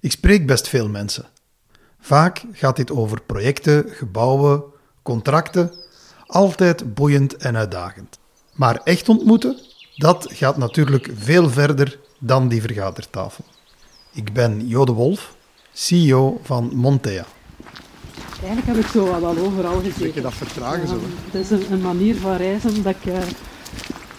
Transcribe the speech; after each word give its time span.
Ik 0.00 0.12
spreek 0.12 0.46
best 0.46 0.68
veel 0.68 0.88
mensen. 0.88 1.26
Vaak 2.00 2.44
gaat 2.52 2.76
dit 2.76 2.90
over 2.90 3.20
projecten, 3.22 3.84
gebouwen, 3.88 4.62
contracten, 5.02 5.72
altijd 6.26 6.94
boeiend 6.94 7.36
en 7.36 7.56
uitdagend. 7.56 8.18
Maar 8.54 8.80
echt 8.84 9.08
ontmoeten, 9.08 9.58
dat 9.96 10.26
gaat 10.30 10.56
natuurlijk 10.56 11.10
veel 11.14 11.50
verder 11.50 11.98
dan 12.18 12.48
die 12.48 12.60
vergadertafel. 12.60 13.44
Ik 14.12 14.32
ben 14.32 14.66
Jode 14.66 14.92
Wolf, 14.92 15.34
CEO 15.72 16.40
van 16.42 16.70
Montea. 16.74 17.24
Eigenlijk 18.42 18.66
heb 18.66 18.76
ik 18.76 18.86
zo 18.86 19.20
wel 19.20 19.38
overal 19.38 19.80
gezeten. 19.80 20.14
je 20.14 20.20
dat 20.20 20.34
vertragen 20.34 20.88
zo? 20.88 20.94
Um, 20.94 21.00
het 21.30 21.34
is 21.34 21.50
een, 21.50 21.72
een, 21.72 21.80
manier 21.80 22.16
van 22.16 22.36
reizen 22.36 22.82
dat 22.82 22.94
ik 22.94 23.04
uh, 23.04 23.18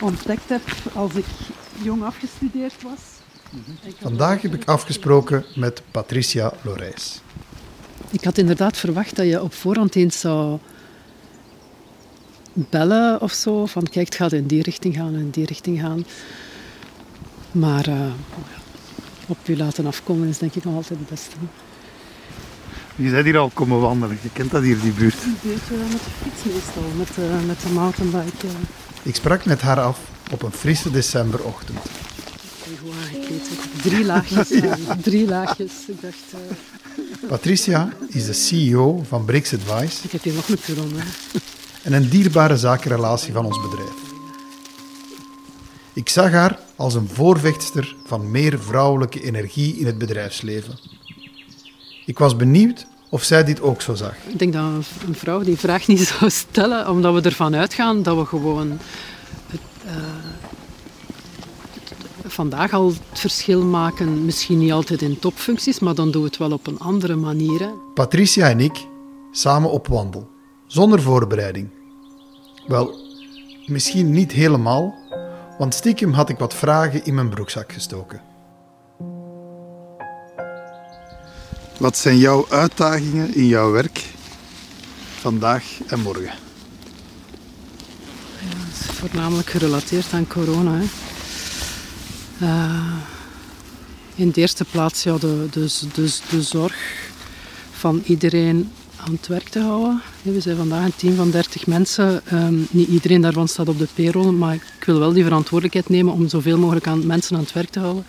ontdekt 0.02 0.50
heb 0.50 0.62
als 0.94 1.14
ik 1.14 1.26
jong 1.82 2.04
afgestudeerd 2.04 2.82
was. 2.82 3.19
Vandaag 4.02 4.42
heb 4.42 4.54
ik 4.54 4.66
afgesproken 4.66 5.46
met 5.56 5.82
Patricia 5.92 6.54
Lorijs. 6.62 7.22
Ik 8.10 8.24
had 8.24 8.38
inderdaad 8.38 8.78
verwacht 8.78 9.16
dat 9.16 9.26
je 9.26 9.42
op 9.42 9.54
voorhand 9.54 9.96
eens 9.96 10.20
zou 10.20 10.60
bellen 12.54 13.22
of 13.22 13.32
zo. 13.32 13.66
Van 13.66 13.84
kijk, 13.84 14.06
het 14.06 14.16
gaat 14.16 14.32
in 14.32 14.48
die 14.48 14.62
richting 14.62 14.96
gaan 14.96 15.14
en 15.14 15.20
in 15.20 15.30
die 15.30 15.46
richting 15.46 15.80
gaan. 15.80 16.06
Maar 17.52 17.90
uh, 17.90 18.12
op 19.28 19.38
je 19.44 19.58
laten 19.58 19.86
afkomen 19.86 20.28
is 20.28 20.38
denk 20.38 20.56
ik 20.56 20.64
nog 20.64 20.76
altijd 20.76 21.00
het 21.00 21.10
beste. 21.10 21.36
Je 22.96 23.10
bent 23.10 23.26
hier 23.26 23.38
al 23.38 23.50
komen 23.54 23.80
wandelen, 23.80 24.18
je 24.22 24.30
kent 24.34 24.52
dat 24.52 24.64
hier, 24.64 24.80
die 24.80 24.92
buurt. 24.92 25.24
Een 25.24 25.38
beetje 25.42 25.76
met 25.76 25.92
de 25.92 26.10
fiets 26.24 26.54
meestal, 26.54 26.84
met 26.98 27.16
de, 27.16 27.46
met 27.48 27.62
de 27.62 27.70
mountainbike. 27.70 28.48
Ja. 28.48 28.54
Ik 29.04 29.16
sprak 29.16 29.46
met 29.46 29.62
haar 29.62 29.80
af 29.80 30.00
op 30.32 30.44
een 30.44 30.52
frisse 30.52 30.92
decemberochtend. 30.92 31.80
Aangekleed, 33.02 33.50
drie 33.82 34.06
laagjes 34.06 34.52
aan, 34.62 35.02
drie 35.02 35.28
laagjes. 35.28 35.72
Ik 35.88 36.02
dacht... 36.02 36.16
Uh... 36.34 37.30
Patricia 37.30 37.94
is 38.08 38.26
de 38.26 38.34
CEO 38.34 39.04
van 39.08 39.26
Brix 39.26 39.54
Advice. 39.54 40.04
Ik 40.04 40.12
heb 40.12 40.24
hier 40.24 40.34
nog 40.34 40.50
een 40.50 40.58
hè. 40.96 41.04
En 41.84 41.94
een 41.94 42.10
dierbare 42.10 42.58
zakenrelatie 42.58 43.34
van 43.34 43.46
ons 43.46 43.62
bedrijf. 43.62 44.10
Ik 45.94 46.10
zag 46.10 46.32
haar 46.32 46.60
als 46.76 46.94
een 46.94 47.08
voorvechtster 47.14 47.96
van 48.06 48.32
meer 48.32 48.60
vrouwelijke 48.60 49.24
energie 49.24 49.78
in 49.78 49.86
het 49.86 49.98
bedrijfsleven. 49.98 50.80
Ik 52.06 52.20
was 52.20 52.36
benieuwd 52.36 52.88
of 53.10 53.24
zij 53.24 53.44
dit 53.44 53.62
ook 53.62 53.82
zo 53.82 53.96
zag. 53.96 54.14
Ik 54.28 54.40
denk 54.40 54.54
dat 54.54 54.64
een 55.08 55.16
vrouw 55.16 55.44
die 55.44 55.58
vraag 55.58 55.88
niet 55.88 56.00
zou 56.20 56.30
stellen, 56.30 56.90
omdat 56.90 57.14
we 57.14 57.22
ervan 57.22 57.56
uitgaan 57.56 58.04
dat 58.04 58.18
we 58.18 58.26
gewoon 58.26 58.80
het, 59.48 59.62
uh, 59.86 59.92
het, 59.92 60.19
vandaag 62.40 62.74
al 62.74 62.88
het 62.88 63.20
verschil 63.20 63.66
maken. 63.66 64.26
Misschien 64.26 64.58
niet 64.58 64.72
altijd 64.72 65.02
in 65.02 65.20
topfuncties, 65.20 65.80
maar 65.80 65.96
dan 65.96 66.12
doen 66.12 66.22
we 66.22 66.28
het 66.28 66.38
wel 66.38 66.52
op 66.52 66.68
een 66.68 66.80
andere 66.80 67.16
manier. 67.16 67.60
Hè. 67.60 67.70
Patricia 67.94 68.50
en 68.50 68.60
ik 68.60 68.86
samen 69.32 69.72
op 69.72 69.88
wandel, 69.88 70.30
zonder 70.68 71.02
voorbereiding. 71.02 71.70
Wel, 72.68 72.96
misschien 73.66 74.12
niet 74.12 74.32
helemaal, 74.32 74.96
want 75.58 75.74
stiekem 75.74 76.14
had 76.14 76.30
ik 76.30 76.38
wat 76.38 76.54
vragen 76.54 77.06
in 77.06 77.14
mijn 77.14 77.30
broekzak 77.30 77.72
gestoken. 77.72 78.22
Wat 81.78 81.98
zijn 81.98 82.18
jouw 82.18 82.46
uitdagingen 82.50 83.36
in 83.36 83.46
jouw 83.46 83.72
werk 83.72 84.06
vandaag 85.20 85.64
en 85.88 86.00
morgen? 86.00 86.34
Ja, 88.40 88.50
dat 88.50 88.90
is 88.90 88.96
voornamelijk 88.96 89.50
gerelateerd 89.50 90.14
aan 90.14 90.28
corona. 90.28 90.74
Hè. 90.74 91.09
Uh, 92.42 92.94
in 94.16 94.32
de 94.32 94.42
eerste 94.42 94.66
plaats 94.66 95.04
ja, 95.04 95.18
de, 95.18 95.48
de, 95.52 95.88
de, 96.30 96.42
zorg 96.42 96.76
van 97.72 98.02
iedereen 98.06 98.72
aan 98.96 99.12
het 99.12 99.28
werk 99.28 99.50
te 99.50 99.60
houden. 99.60 100.02
We 100.22 100.40
zijn 100.40 100.58
vandaag 100.58 100.86
een 100.86 100.96
team 100.96 101.16
van 101.16 101.32
30 101.32 101.68
mensen. 101.68 102.22
Um, 102.34 102.68
niet 102.72 102.88
iedereen 102.88 103.22
daarvan 103.22 103.48
staat 103.48 103.70
op 103.70 103.80
de 103.80 103.88
payroll, 103.94 104.32
maar 104.32 104.54
ik 104.54 104.84
wil 104.86 105.00
wel 105.00 105.14
die 105.14 105.24
verantwoordelijkheid 105.24 105.90
nemen 105.90 106.14
om 106.14 106.30
zoveel 106.30 106.58
mogelijk 106.58 106.88
aan 106.88 107.06
mensen 107.06 107.36
aan 107.36 107.42
het 107.42 107.54
werk 107.54 107.70
te 107.70 107.80
houden. 107.80 108.06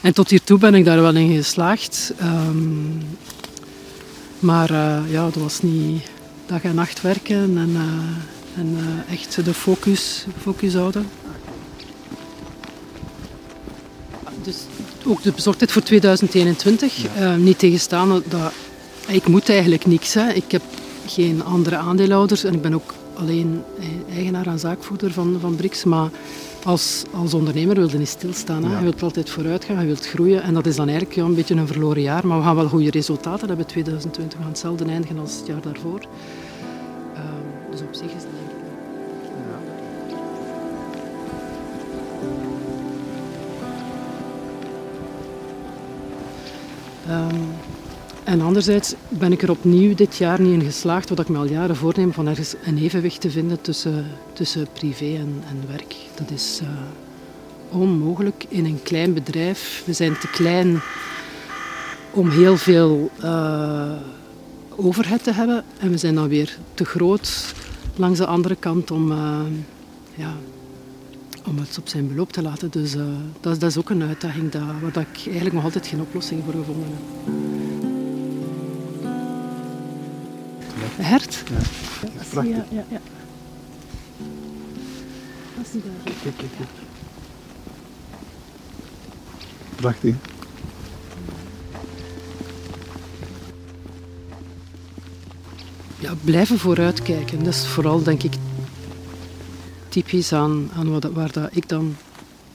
En 0.00 0.14
tot 0.14 0.30
hiertoe 0.30 0.58
ben 0.58 0.74
ik 0.74 0.84
daar 0.84 1.02
wel 1.02 1.16
in 1.16 1.34
geslaagd. 1.36 2.12
Um, 2.22 3.02
maar 4.38 4.70
uh, 4.70 4.98
ja, 5.08 5.24
dat 5.24 5.34
was 5.34 5.62
niet 5.62 6.02
dag 6.46 6.62
en 6.62 6.74
nacht 6.74 7.00
werken 7.00 7.58
en, 7.58 7.70
uh, 7.70 8.60
en 8.60 8.78
echt 9.10 9.44
de 9.44 9.54
focus, 9.54 10.26
focus 10.40 10.74
houden. 10.74 11.06
Dus 14.50 14.64
ook 15.06 15.22
de 15.22 15.32
bezorgdheid 15.32 15.72
voor 15.72 15.82
2021. 15.82 16.96
Ja. 17.18 17.36
niet 17.36 17.58
tegenstaan 17.58 18.22
dat 18.28 18.52
ik 19.08 19.26
moet 19.26 19.48
eigenlijk 19.48 19.86
niks. 19.86 20.14
Hè. 20.14 20.32
Ik 20.32 20.50
heb 20.50 20.62
geen 21.06 21.44
andere 21.44 21.76
aandeelhouders 21.76 22.44
en 22.44 22.54
ik 22.54 22.62
ben 22.62 22.74
ook 22.74 22.94
alleen 23.14 23.62
eigenaar 24.14 24.46
en 24.46 24.58
zaakvoerder 24.58 25.12
van, 25.12 25.36
van 25.40 25.56
BRICS. 25.56 25.84
Maar 25.84 26.10
als, 26.64 27.02
als 27.10 27.34
ondernemer 27.34 27.76
wil 27.76 27.90
je 27.90 27.98
niet 27.98 28.08
stilstaan. 28.08 28.64
Hè. 28.64 28.70
Ja. 28.70 28.78
Je 28.78 28.82
wilt 28.82 29.02
altijd 29.02 29.30
vooruit 29.30 29.64
gaan, 29.64 29.80
je 29.80 29.86
wilt 29.86 30.06
groeien. 30.06 30.42
En 30.42 30.54
dat 30.54 30.66
is 30.66 30.76
dan 30.76 30.88
eigenlijk 30.88 31.18
ja, 31.18 31.24
een 31.24 31.34
beetje 31.34 31.54
een 31.54 31.66
verloren 31.66 32.02
jaar. 32.02 32.26
Maar 32.26 32.38
we 32.38 32.44
gaan 32.44 32.56
wel 32.56 32.68
goede 32.68 32.90
resultaten 32.90 33.48
hebben. 33.48 33.66
2020 33.66 34.32
we 34.32 34.42
gaan 34.42 34.52
hetzelfde 34.52 34.84
eindigen 34.84 35.18
als 35.18 35.36
het 35.36 35.46
jaar 35.46 35.60
daarvoor. 35.60 36.00
Um, 37.16 37.70
dus 37.70 37.80
op 37.80 37.94
zich 37.94 38.06
is 38.06 38.12
het 38.12 38.22
denk 38.22 38.50
ik... 38.50 38.56
Ja. 39.50 39.58
Um, 47.10 47.48
en 48.24 48.40
anderzijds 48.40 48.94
ben 49.08 49.32
ik 49.32 49.42
er 49.42 49.50
opnieuw 49.50 49.94
dit 49.94 50.16
jaar 50.16 50.40
niet 50.40 50.52
in 50.52 50.62
geslaagd, 50.62 51.08
wat 51.08 51.18
ik 51.18 51.28
me 51.28 51.38
al 51.38 51.44
jaren 51.44 51.76
voorneem, 51.76 52.12
van 52.12 52.28
ergens 52.28 52.54
een 52.64 52.78
evenwicht 52.78 53.20
te 53.20 53.30
vinden 53.30 53.60
tussen, 53.60 54.06
tussen 54.32 54.66
privé 54.72 55.04
en, 55.04 55.42
en 55.48 55.62
werk. 55.68 55.96
Dat 56.14 56.30
is 56.30 56.60
uh, 56.62 56.68
onmogelijk 57.80 58.44
in 58.48 58.64
een 58.64 58.82
klein 58.82 59.14
bedrijf. 59.14 59.82
We 59.86 59.92
zijn 59.92 60.18
te 60.18 60.28
klein 60.28 60.80
om 62.10 62.28
heel 62.28 62.56
veel 62.56 63.10
uh, 63.22 63.92
overhead 64.76 65.24
te 65.24 65.32
hebben. 65.32 65.64
En 65.78 65.90
we 65.90 65.96
zijn 65.96 66.14
dan 66.14 66.28
weer 66.28 66.56
te 66.74 66.84
groot 66.84 67.54
langs 67.96 68.18
de 68.18 68.26
andere 68.26 68.56
kant 68.56 68.90
om, 68.90 69.12
uh, 69.12 69.40
ja, 70.14 70.34
om 71.46 71.58
het 71.58 71.78
op 71.78 71.88
zijn 71.88 72.08
beloop 72.08 72.32
te 72.32 72.42
laten. 72.42 72.70
Dus 72.70 72.92
dat, 73.40 73.60
dat, 73.60 73.70
is 73.70 73.78
ook 73.78 73.90
een 73.90 74.02
uitdaging 74.02 74.50
dat, 74.50 74.62
waar 74.80 75.06
ik 75.12 75.22
eigenlijk 75.24 75.52
nog 75.52 75.64
altijd 75.64 75.86
geen 75.86 76.00
oplossing 76.00 76.42
voor 76.44 76.52
gevonden 76.52 76.86
heb. 76.88 77.50
Hert? 80.96 81.42
Ja. 81.50 81.56
Prachtig. 82.30 82.54
Ja, 82.54 82.64
ja, 82.70 82.84
ja. 82.88 83.00
Dat 85.56 85.64
is 85.64 85.70
die 85.70 85.82
daar. 85.82 86.12
Kijk, 86.22 86.36
kijk, 86.36 86.50
kijk. 86.56 86.68
Prachtig. 89.74 90.14
Ja, 95.98 96.14
blijven 96.24 96.58
vooruitkijken. 96.58 97.44
Dat 97.44 97.54
is 97.54 97.66
vooral, 97.66 98.02
denk 98.02 98.22
ik, 98.22 98.34
typisch 99.90 100.32
aan, 100.32 100.70
aan 100.76 100.90
wat, 100.90 101.04
waar 101.12 101.32
dat 101.32 101.48
ik 101.52 101.68
dan 101.68 101.96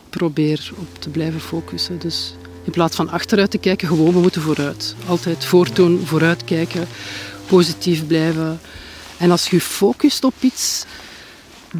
probeer 0.09 0.71
op 0.77 1.01
te 1.01 1.09
blijven 1.09 1.39
focussen. 1.39 1.99
Dus 1.99 2.35
in 2.63 2.71
plaats 2.71 2.95
van 2.95 3.09
achteruit 3.09 3.51
te 3.51 3.57
kijken, 3.57 3.87
gewoon 3.87 4.13
we 4.13 4.19
moeten 4.19 4.41
vooruit. 4.41 4.95
Altijd 5.07 5.45
voortdoen, 5.45 5.99
vooruitkijken 6.05 6.87
positief 7.47 8.07
blijven. 8.07 8.59
En 9.17 9.31
als 9.31 9.49
je 9.49 9.61
focust 9.61 10.23
op 10.23 10.33
iets, 10.39 10.85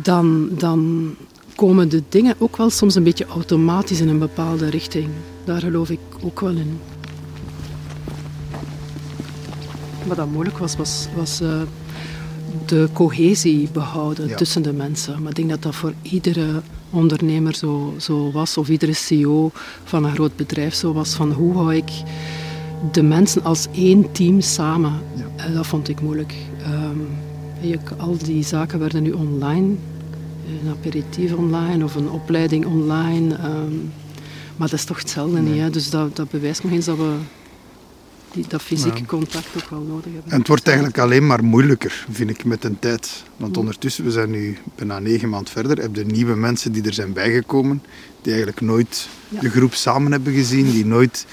dan, 0.01 0.49
dan 0.51 1.15
komen 1.55 1.89
de 1.89 2.03
dingen 2.09 2.35
ook 2.37 2.57
wel 2.57 2.69
soms 2.69 2.95
een 2.95 3.03
beetje 3.03 3.25
automatisch 3.25 3.99
in 3.99 4.07
een 4.07 4.19
bepaalde 4.19 4.69
richting. 4.69 5.09
Daar 5.43 5.59
geloof 5.59 5.89
ik 5.89 5.99
ook 6.21 6.39
wel 6.39 6.55
in. 6.55 6.79
Wat 10.07 10.17
dan 10.17 10.29
moeilijk 10.29 10.57
was, 10.57 10.75
was, 11.15 11.41
uh, 11.41 11.61
de 12.65 12.89
cohesie 12.93 13.69
behouden 13.71 14.27
ja. 14.27 14.35
tussen 14.35 14.61
de 14.61 14.73
mensen. 14.73 15.21
Maar 15.21 15.29
ik 15.29 15.35
denk 15.35 15.49
dat 15.49 15.61
dat 15.61 15.75
voor 15.75 15.93
iedere 16.01 16.61
ondernemer 16.89 17.55
zo, 17.55 17.93
zo 17.99 18.31
was, 18.31 18.57
of 18.57 18.69
iedere 18.69 18.93
CEO 18.93 19.51
van 19.83 20.03
een 20.03 20.13
groot 20.13 20.35
bedrijf 20.35 20.73
zo 20.73 20.93
was. 20.93 21.13
Van 21.13 21.31
hoe 21.31 21.53
hou 21.53 21.75
ik 21.75 21.91
de 22.91 23.03
mensen 23.03 23.43
als 23.43 23.67
één 23.71 24.11
team 24.11 24.41
samen. 24.41 24.93
Ja. 25.37 25.47
dat 25.53 25.67
vond 25.67 25.89
ik 25.89 26.01
moeilijk. 26.01 26.33
Um, 26.67 27.07
al 27.97 28.17
die 28.17 28.43
zaken 28.43 28.79
werden 28.79 29.03
nu 29.03 29.11
online. 29.11 29.75
Een 30.63 30.69
aperitief 30.69 31.33
online 31.33 31.83
of 31.83 31.95
een 31.95 32.09
opleiding 32.09 32.65
online. 32.65 33.35
Um, 33.45 33.91
maar 34.57 34.69
dat 34.69 34.79
is 34.79 34.85
toch 34.85 34.97
hetzelfde 34.97 35.39
nee. 35.39 35.51
niet. 35.51 35.61
Hè? 35.61 35.69
Dus 35.69 35.89
dat, 35.89 36.15
dat 36.15 36.29
bewijst 36.29 36.63
nog 36.63 36.71
eens 36.71 36.85
dat 36.85 36.97
we 36.97 37.15
die, 38.35 38.45
dat 38.47 38.61
fysieke 38.61 38.97
ja. 38.97 39.05
contact 39.05 39.47
ook 39.57 39.69
wel 39.69 39.81
nodig 39.81 40.13
hebben. 40.13 40.31
En 40.31 40.37
het 40.37 40.47
wordt 40.47 40.67
eigenlijk 40.67 40.97
alleen 40.97 41.27
maar 41.27 41.43
moeilijker, 41.43 42.05
vind 42.11 42.29
ik, 42.29 42.45
met 42.45 42.61
de 42.61 42.79
tijd. 42.79 43.23
Want 43.37 43.57
ondertussen, 43.57 44.03
we 44.03 44.11
zijn 44.11 44.29
nu 44.29 44.57
bijna 44.75 44.99
negen 44.99 45.29
maanden 45.29 45.51
verder, 45.51 45.81
heb 45.81 45.95
je 45.95 46.05
nieuwe 46.05 46.35
mensen 46.35 46.71
die 46.71 46.83
er 46.83 46.93
zijn 46.93 47.13
bijgekomen, 47.13 47.83
die 48.21 48.33
eigenlijk 48.33 48.61
nooit 48.61 49.07
ja. 49.29 49.39
de 49.39 49.49
groep 49.49 49.73
samen 49.73 50.11
hebben 50.11 50.33
gezien, 50.33 50.71
die 50.71 50.85
nooit 50.85 51.25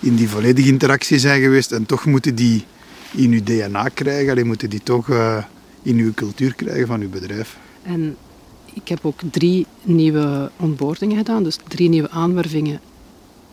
in 0.00 0.14
die 0.14 0.28
volledige 0.28 0.68
interactie 0.68 1.18
zijn 1.18 1.40
geweest 1.40 1.72
en 1.72 1.86
toch 1.86 2.04
moeten 2.04 2.34
die 2.34 2.64
in 3.10 3.32
uw 3.32 3.42
DNA 3.42 3.88
krijgen, 3.88 4.30
alleen 4.30 4.46
moeten 4.46 4.70
die 4.70 4.82
toch 4.82 5.08
uh, 5.08 5.44
in 5.82 5.96
uw 5.96 6.14
cultuur 6.14 6.54
krijgen 6.54 6.86
van 6.86 7.00
uw 7.00 7.08
bedrijf. 7.08 7.56
En 7.82 8.16
ik 8.74 8.88
heb 8.88 8.98
ook 9.02 9.20
drie 9.30 9.66
nieuwe 9.82 10.50
onboardingen 10.56 11.16
gedaan, 11.16 11.42
dus 11.42 11.58
drie 11.68 11.88
nieuwe 11.88 12.10
aanwervingen 12.10 12.80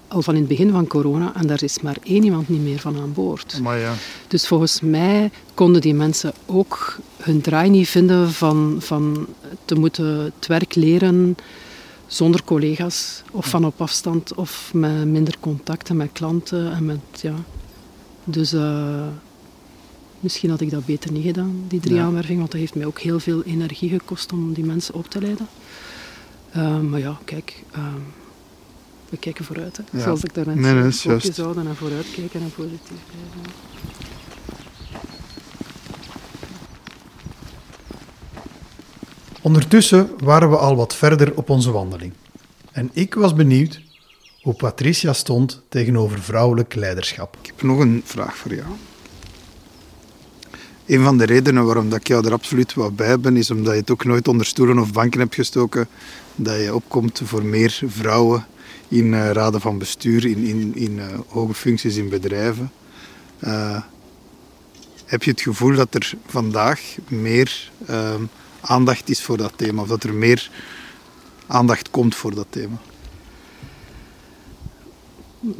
al 0.07 0.21
van 0.21 0.33
in 0.33 0.39
het 0.39 0.50
begin 0.50 0.71
van 0.71 0.88
corona 0.88 1.36
en 1.36 1.48
daar 1.48 1.63
is 1.63 1.81
maar 1.81 1.98
één 2.04 2.24
iemand 2.24 2.50
niet 2.50 2.62
meer 2.62 2.80
van 2.80 2.98
aan 2.98 3.13
boord. 3.13 3.59
Maar 3.62 3.80
ja. 3.80 3.94
Dus 4.27 4.48
volgens 4.48 4.81
mij 4.81 5.31
konden 5.54 5.81
die 5.81 5.94
mensen 5.94 6.33
ook 6.45 6.98
hun 7.18 7.42
draai 7.42 7.69
niet 7.69 7.89
vinden 7.89 8.31
van, 8.31 8.75
van 8.80 9.27
te 9.65 9.75
moeten 9.75 10.06
het 10.06 10.48
werk 10.48 10.75
leren 10.75 11.36
zonder 12.07 12.44
collega's 12.44 13.24
of 13.31 13.50
van 13.50 13.65
op 13.65 13.81
afstand 13.81 14.33
of 14.33 14.71
met 14.74 15.06
minder 15.06 15.36
contacten 15.39 15.98
met 15.98 16.10
klanten. 16.12 16.71
En 16.71 16.86
met, 16.86 17.00
ja. 17.21 17.36
Dus 18.24 18.53
uh, 18.53 19.07
misschien 20.19 20.50
had 20.50 20.62
ik 20.62 20.69
dat 20.69 20.86
beter 20.86 21.12
niet 21.12 21.25
gedaan, 21.25 21.63
die 21.68 21.80
drie 21.80 21.95
ja. 21.95 22.03
aanwervingen, 22.03 22.39
want 22.39 22.51
dat 22.51 22.60
heeft 22.60 22.75
mij 22.75 22.86
ook 22.86 23.00
heel 23.00 23.19
veel 23.19 23.44
energie 23.44 23.89
gekost 23.89 24.31
om 24.31 24.53
die 24.53 24.65
mensen 24.65 24.94
op 24.94 25.10
te 25.10 25.21
leiden. 25.21 25.48
Uh, 26.56 26.80
maar 26.80 27.00
ja, 27.00 27.19
kijk, 27.25 27.63
uh, 27.75 27.83
we 29.09 29.18
kijken 29.18 29.45
vooruit. 29.45 29.77
Hè. 29.77 29.83
Ja. 29.98 30.04
Zoals 30.04 30.24
ik 30.24 30.33
daarnet 30.33 30.56
nee, 30.56 30.74
nee, 30.74 30.92
zei, 30.92 31.19
je 31.21 31.33
zouden 31.33 31.63
naar 31.63 31.75
vooruit 31.75 32.12
kijken 32.15 32.42
en 32.42 32.51
positief 32.56 33.00
blijven. 33.07 33.56
Ondertussen 39.42 40.09
waren 40.24 40.50
we 40.50 40.57
al 40.57 40.75
wat 40.75 40.95
verder 40.95 41.36
op 41.36 41.50
onze 41.50 41.71
wandeling. 41.71 42.13
En 42.71 42.89
ik 42.94 43.13
was 43.13 43.33
benieuwd 43.33 43.81
hoe 44.42 44.54
Patricia 44.54 45.13
stond 45.13 45.62
tegenover 45.69 46.19
vrouwelijk 46.19 46.75
leiderschap. 46.75 47.38
Ik 47.42 47.45
heb 47.45 47.62
nog 47.62 47.80
een 47.80 48.01
vraag 48.06 48.36
voor 48.36 48.53
jou. 48.53 48.68
Een 50.86 51.03
van 51.03 51.18
de 51.18 51.25
redenen 51.25 51.65
waarom 51.65 51.89
dat 51.89 52.00
ik 52.00 52.07
jou 52.07 52.25
er 52.25 52.31
absoluut 52.31 52.74
wat 52.74 52.95
bij 52.95 53.19
ben, 53.19 53.38
is 53.38 53.51
omdat 53.51 53.74
je 53.74 53.80
het 53.80 53.92
ook 53.92 54.06
nooit 54.06 54.27
onder 54.27 54.45
stoelen 54.45 54.80
of 54.80 54.92
banken 54.92 55.19
hebt 55.19 55.36
gestoken. 55.36 55.88
Dat 56.36 56.60
je 56.60 56.75
opkomt 56.75 57.21
voor 57.24 57.44
meer 57.44 57.81
vrouwen 57.86 58.45
in 58.88 59.06
uh, 59.06 59.31
raden 59.31 59.62
van 59.62 59.78
bestuur, 59.78 60.25
in, 60.25 60.44
in, 60.44 60.75
in 60.75 60.98
uh, 60.98 61.06
hoge 61.28 61.54
functies 61.54 61.96
in 61.96 62.10
bedrijven. 62.10 62.72
Uh, 63.40 63.81
heb 65.06 65.24
je 65.24 65.31
het 65.31 65.42
gevoel 65.42 65.75
dat 65.75 65.96
er 65.96 66.14
vandaag 66.25 66.81
meer 67.08 67.72
ehm, 67.86 68.22
aandacht 68.62 69.10
is 69.10 69.22
voor 69.22 69.38
dat 69.38 69.54
thema, 69.56 69.81
of 69.81 69.88
dat 69.88 70.04
er 70.04 70.14
meer 70.14 70.50
aandacht 71.48 71.90
komt 71.90 72.16
voor 72.16 72.36
dat 72.36 72.48
thema? 72.50 72.78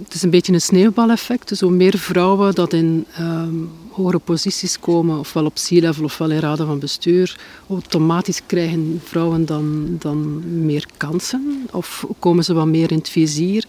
Het 0.04 0.14
is 0.14 0.24
een 0.24 0.30
beetje 0.30 0.54
een 0.54 0.62
sneeuwbaleffect. 0.62 1.48
Dus 1.48 1.60
hoe 1.60 1.72
meer 1.72 1.98
vrouwen 1.98 2.56
dat 2.56 2.74
in 2.74 3.06
um, 3.20 3.70
hogere 3.90 4.20
posities 4.20 4.80
komen, 4.80 5.20
ofwel 5.20 5.46
op 5.46 5.54
C-level 5.54 6.04
ofwel 6.04 6.32
in 6.32 6.40
raden 6.40 6.66
van 6.68 6.80
bestuur, 6.80 7.40
automatisch 7.70 8.42
krijgen 8.46 9.02
vrouwen 9.04 9.46
dan, 9.46 9.96
dan 10.00 10.44
meer 10.66 10.86
kansen 10.98 11.68
of 11.72 12.06
komen 12.20 12.44
ze 12.44 12.54
wat 12.54 12.66
meer 12.66 12.92
in 12.92 12.98
het 12.98 13.10
vizier. 13.10 13.66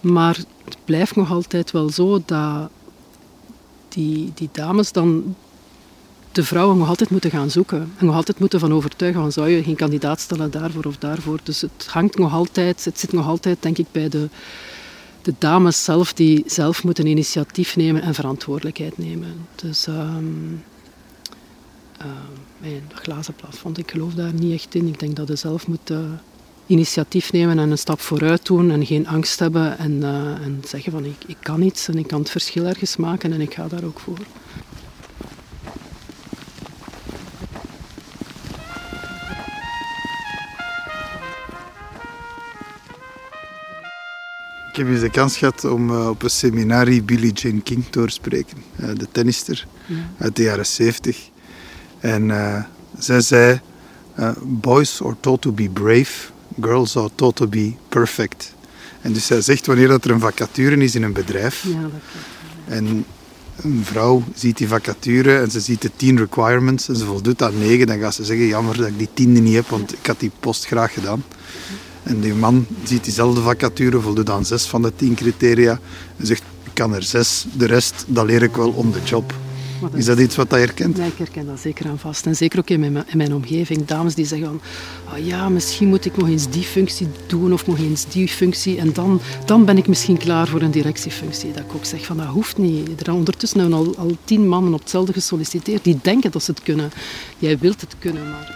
Maar 0.00 0.36
het 0.64 0.76
blijft 0.84 1.16
nog 1.16 1.30
altijd 1.30 1.70
wel 1.70 1.90
zo 1.90 2.22
dat 2.24 2.68
die, 3.88 4.32
die 4.34 4.48
dames 4.52 4.92
dan 4.92 5.36
de 6.32 6.44
vrouwen 6.44 6.78
nog 6.78 6.88
altijd 6.88 7.10
moeten 7.10 7.30
gaan 7.30 7.50
zoeken. 7.50 7.92
En 7.96 8.06
nog 8.06 8.14
altijd 8.14 8.38
moeten 8.38 8.60
van 8.60 8.72
overtuigen 8.72 9.20
van 9.20 9.32
zou 9.32 9.48
je 9.48 9.62
geen 9.62 9.76
kandidaat 9.76 10.20
stellen 10.20 10.50
daarvoor 10.50 10.84
of 10.84 10.96
daarvoor. 10.96 11.38
Dus 11.42 11.60
het 11.60 11.86
hangt 11.86 12.18
nog 12.18 12.32
altijd, 12.32 12.84
het 12.84 12.98
zit 12.98 13.12
nog 13.12 13.26
altijd 13.26 13.62
denk 13.62 13.78
ik 13.78 13.86
bij 13.92 14.08
de, 14.08 14.28
de 15.26 15.34
dames 15.38 15.84
zelf 15.84 16.12
die 16.12 16.42
zelf 16.46 16.84
moeten 16.84 17.06
initiatief 17.06 17.76
nemen 17.76 18.02
en 18.02 18.14
verantwoordelijkheid 18.14 18.98
nemen. 18.98 19.46
Dus 19.54 19.86
um, 19.86 20.62
uh, 22.00 22.06
mijn 22.58 22.90
glazen 22.94 23.34
plafond, 23.34 23.78
ik 23.78 23.90
geloof 23.90 24.14
daar 24.14 24.32
niet 24.32 24.52
echt 24.52 24.74
in. 24.74 24.86
Ik 24.86 25.00
denk 25.00 25.16
dat 25.16 25.28
je 25.28 25.36
zelf 25.36 25.66
moet 25.66 25.92
initiatief 26.66 27.32
nemen 27.32 27.58
en 27.58 27.70
een 27.70 27.78
stap 27.78 28.00
vooruit 28.00 28.46
doen 28.46 28.70
en 28.70 28.86
geen 28.86 29.06
angst 29.06 29.38
hebben 29.38 29.78
en, 29.78 29.92
uh, 29.92 30.30
en 30.30 30.62
zeggen 30.66 30.92
van 30.92 31.04
ik, 31.04 31.24
ik 31.26 31.36
kan 31.40 31.62
iets 31.62 31.88
en 31.88 31.98
ik 31.98 32.06
kan 32.06 32.20
het 32.20 32.30
verschil 32.30 32.64
ergens 32.64 32.96
maken 32.96 33.32
en 33.32 33.40
ik 33.40 33.54
ga 33.54 33.68
daar 33.68 33.84
ook 33.84 34.00
voor. 34.00 34.18
Ik 44.76 44.82
heb 44.82 44.90
eens 44.90 45.00
de 45.00 45.10
kans 45.10 45.36
gehad 45.36 45.64
om 45.64 45.90
uh, 45.90 46.08
op 46.08 46.22
een 46.22 46.30
seminarie 46.30 47.02
Billie 47.02 47.32
Jean 47.32 47.62
King 47.62 47.84
te 47.90 48.04
spreken. 48.06 48.56
Uh, 48.80 48.88
de 48.96 49.06
tennister 49.12 49.66
ja. 49.86 49.96
uit 50.18 50.36
de 50.36 50.42
jaren 50.42 50.66
70. 50.66 51.30
En 52.00 52.28
uh, 52.28 52.62
zij 52.98 53.20
zei: 53.20 53.60
Boys 54.42 55.02
are 55.02 55.16
taught 55.20 55.42
to 55.42 55.52
be 55.52 55.68
brave, 55.68 56.30
girls 56.60 56.96
are 56.96 57.10
taught 57.14 57.36
to 57.36 57.46
be 57.46 57.72
perfect. 57.88 58.54
En 59.00 59.12
dus 59.12 59.26
zij 59.26 59.40
zegt 59.40 59.66
wanneer 59.66 59.88
dat 59.88 60.04
er 60.04 60.10
een 60.10 60.20
vacature 60.20 60.76
is 60.76 60.94
in 60.94 61.02
een 61.02 61.12
bedrijf. 61.12 61.62
Ja, 61.62 61.80
dat 61.80 61.90
en 62.64 63.04
een 63.56 63.80
vrouw 63.84 64.24
ziet 64.34 64.56
die 64.56 64.68
vacature 64.68 65.38
en 65.38 65.50
ze 65.50 65.60
ziet 65.60 65.82
de 65.82 65.90
tien 65.96 66.18
requirements 66.18 66.88
en 66.88 66.96
ze 66.96 67.04
voldoet 67.04 67.42
aan 67.42 67.58
negen, 67.58 67.86
dan 67.86 67.98
gaat 67.98 68.14
ze 68.14 68.24
zeggen: 68.24 68.46
Jammer 68.46 68.76
dat 68.76 68.86
ik 68.86 68.98
die 68.98 69.08
tiende 69.14 69.40
niet 69.40 69.54
heb, 69.54 69.68
want 69.68 69.92
ik 69.92 70.06
had 70.06 70.20
die 70.20 70.32
post 70.40 70.66
graag 70.66 70.92
gedaan. 70.92 71.24
En 72.06 72.20
die 72.20 72.34
man 72.34 72.66
ziet 72.84 73.04
diezelfde 73.04 73.40
vacature, 73.40 74.00
voldoet 74.00 74.30
aan 74.30 74.44
zes 74.44 74.64
van 74.64 74.82
de 74.82 74.92
tien 74.96 75.14
criteria 75.14 75.80
en 76.16 76.26
zegt, 76.26 76.42
ik 76.64 76.70
kan 76.74 76.94
er 76.94 77.02
zes, 77.02 77.46
de 77.52 77.66
rest, 77.66 78.04
dat 78.06 78.26
leer 78.26 78.42
ik 78.42 78.56
wel 78.56 78.70
on 78.70 78.90
the 78.92 79.02
job. 79.04 79.34
Is 79.94 80.04
dat 80.04 80.18
iets 80.18 80.36
wat 80.36 80.50
je 80.50 80.56
herkent? 80.56 80.96
Nee, 80.96 81.08
ik 81.08 81.18
herken 81.18 81.46
dat 81.46 81.60
zeker 81.60 81.88
aan 81.88 81.98
vast. 81.98 82.26
En 82.26 82.36
zeker 82.36 82.58
ook 82.58 82.70
in 82.70 82.80
mijn, 82.80 83.04
in 83.06 83.16
mijn 83.16 83.34
omgeving. 83.34 83.84
Dames 83.84 84.14
die 84.14 84.24
zeggen 84.24 84.46
van, 84.46 84.60
oh 85.12 85.26
ja, 85.26 85.48
misschien 85.48 85.88
moet 85.88 86.04
ik 86.04 86.16
nog 86.16 86.28
eens 86.28 86.50
die 86.50 86.62
functie 86.62 87.08
doen 87.26 87.52
of 87.52 87.66
nog 87.66 87.78
eens 87.78 88.04
die 88.08 88.28
functie. 88.28 88.78
En 88.78 88.92
dan, 88.92 89.20
dan 89.44 89.64
ben 89.64 89.76
ik 89.76 89.88
misschien 89.88 90.16
klaar 90.16 90.48
voor 90.48 90.62
een 90.62 90.70
directiefunctie. 90.70 91.52
Dat 91.52 91.62
ik 91.62 91.74
ook 91.74 91.84
zeg 91.84 92.04
van, 92.04 92.16
dat 92.16 92.26
hoeft 92.26 92.58
niet. 92.58 93.06
Er 93.06 93.12
ondertussen 93.12 93.60
hebben 93.60 93.78
al, 93.78 93.94
al 93.96 94.16
tien 94.24 94.48
mannen 94.48 94.74
op 94.74 94.80
hetzelfde 94.80 95.12
gesolliciteerd. 95.12 95.84
Die 95.84 95.98
denken 96.02 96.30
dat 96.30 96.42
ze 96.42 96.50
het 96.50 96.62
kunnen. 96.62 96.90
Jij 97.38 97.58
wilt 97.58 97.80
het 97.80 97.94
kunnen, 97.98 98.30
maar... 98.30 98.54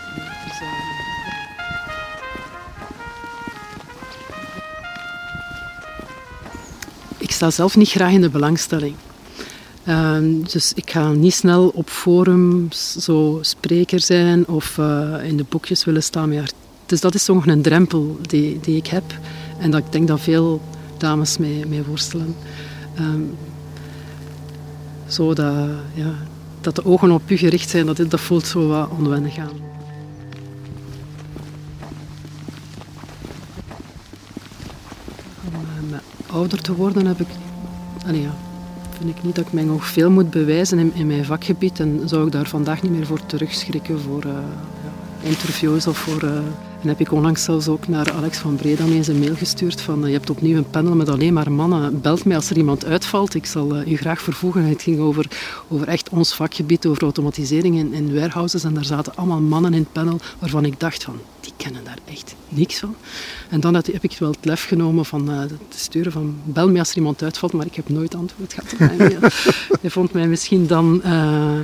sta 7.41 7.51
zelf 7.51 7.77
niet 7.77 7.89
graag 7.89 8.13
in 8.13 8.21
de 8.21 8.31
belangstelling. 8.31 8.95
Uh, 9.89 10.17
dus 10.53 10.73
ik 10.75 10.91
ga 10.91 11.13
niet 11.13 11.35
snel 11.35 11.69
op 11.75 11.89
forums 11.89 12.97
zo 12.97 13.39
spreker 13.41 14.01
zijn 14.01 14.47
of 14.47 14.77
uh, 14.77 15.15
in 15.23 15.37
de 15.37 15.44
boekjes 15.49 15.85
willen 15.85 16.03
staan. 16.03 16.32
Dus 16.87 17.01
dat 17.01 17.15
is 17.15 17.27
nog 17.27 17.47
een 17.47 17.63
drempel 17.63 18.19
die, 18.23 18.61
die 18.61 18.77
ik 18.77 18.87
heb 18.87 19.05
en 19.59 19.70
dat 19.70 19.81
ik 19.81 19.93
denk 19.93 20.09
dat 20.09 20.20
veel 20.20 20.61
dames 20.99 21.39
mee, 21.39 21.67
mee 21.67 21.82
worstelen. 21.82 22.37
Um, 22.99 23.37
zo 25.09 25.35
dat, 25.35 25.55
ja, 25.94 26.15
dat 26.61 26.77
de 26.77 26.85
ogen 26.85 27.11
op 27.11 27.31
u 27.31 27.37
gericht 27.37 27.70
zijn, 27.70 27.87
dat, 27.87 27.97
dat 27.97 28.20
voelt 28.20 28.47
zo 28.47 28.69
wat 28.69 28.89
onwennig 28.99 29.39
aan. 29.39 29.59
Ouder 36.32 36.63
te 36.63 36.75
worden 36.75 37.06
heb 37.06 37.20
ik... 37.20 37.29
Allee, 38.06 38.20
ja, 38.20 38.34
vind 38.99 39.17
ik 39.17 39.22
niet 39.22 39.34
dat 39.34 39.46
ik 39.46 39.53
mij 39.53 39.65
nog 39.65 39.87
veel 39.87 40.10
moet 40.10 40.31
bewijzen 40.31 40.79
in, 40.79 40.93
in 40.94 41.06
mijn 41.06 41.25
vakgebied. 41.25 41.81
En 41.81 42.01
zou 42.05 42.27
ik 42.27 42.32
daar 42.32 42.49
vandaag 42.49 42.82
niet 42.82 42.93
meer 42.93 43.06
voor 43.06 43.27
terugschrikken 43.27 44.01
voor 44.01 44.27
ja, 44.27 44.43
interviews 45.22 45.87
of 45.87 45.99
voor... 45.99 46.25
Uh, 46.25 46.31
en 46.82 46.89
heb 46.89 47.01
ik 47.01 47.13
onlangs 47.13 47.44
zelfs 47.44 47.69
ook 47.69 47.89
naar 47.89 48.13
Alex 48.13 48.39
van 48.39 48.56
Breda 48.56 48.84
eens 48.84 49.06
een 49.06 49.19
mail 49.19 49.34
gestuurd 49.34 49.81
van 49.81 50.01
uh, 50.01 50.06
je 50.06 50.13
hebt 50.13 50.31
opnieuw 50.31 50.56
een 50.56 50.70
panel 50.70 50.94
met 50.94 51.08
alleen 51.08 51.32
maar 51.32 51.53
mannen. 51.53 52.01
Belt 52.01 52.25
mij 52.25 52.37
als 52.37 52.51
er 52.51 52.56
iemand 52.56 52.84
uitvalt. 52.84 53.34
Ik 53.34 53.46
zal 53.46 53.77
u 53.87 53.96
graag 53.96 54.22
vervoegen. 54.22 54.65
Het 54.65 54.82
ging 54.82 54.99
over, 54.99 55.27
over 55.69 55.89
echt 55.89 56.08
ons 56.08 56.34
vakgebied, 56.34 56.87
over 56.87 57.03
automatisering 57.03 57.77
in, 57.77 57.93
in 57.93 58.15
warehouses. 58.15 58.65
En 58.65 58.75
daar 58.75 58.84
zaten 58.84 59.17
allemaal 59.17 59.41
mannen 59.41 59.75
in 59.75 59.81
het 59.81 59.93
panel 59.93 60.19
waarvan 60.39 60.65
ik 60.65 60.81
dacht 60.81 61.05
van 61.05 61.17
kennen 61.62 61.84
daar 61.84 61.98
echt 62.05 62.34
niks 62.48 62.79
van. 62.79 62.94
En 63.48 63.60
dan 63.60 63.74
heb 63.74 63.86
ik 64.00 64.17
wel 64.19 64.31
het 64.31 64.44
lef 64.44 64.64
genomen 64.64 65.05
van 65.05 65.31
uh, 65.31 65.43
te 65.44 65.79
sturen 65.79 66.12
van 66.12 66.36
bel 66.44 66.69
me 66.70 66.79
als 66.79 66.90
er 66.90 66.96
iemand 66.96 67.22
uitvalt, 67.22 67.52
maar 67.52 67.67
ik 67.67 67.74
heb 67.74 67.88
nooit 67.88 68.14
antwoord 68.14 68.52
gehad 68.52 68.72
op 68.72 68.79
mijn 68.79 68.96
mail. 68.96 69.19
Hij 69.81 69.90
vond 69.90 70.12
mij 70.12 70.29
misschien 70.29 70.67
dan 70.67 71.00
uh, 71.05 71.58